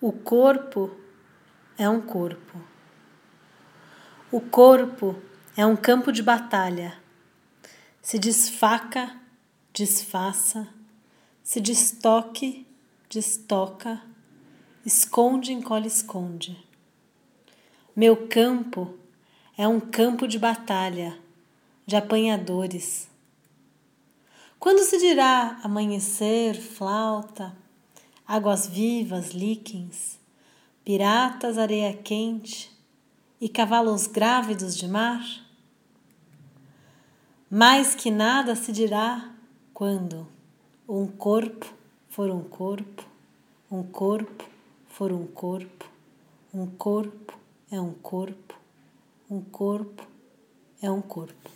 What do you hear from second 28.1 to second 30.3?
águas vivas, líquens,